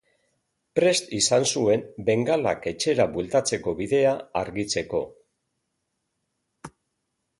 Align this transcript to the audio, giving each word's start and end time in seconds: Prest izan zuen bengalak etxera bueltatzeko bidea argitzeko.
Prest 0.77 1.11
izan 1.17 1.43
zuen 1.49 1.83
bengalak 2.07 2.65
etxera 2.73 3.07
bueltatzeko 3.17 3.75
bidea 3.83 4.15
argitzeko. 4.45 5.03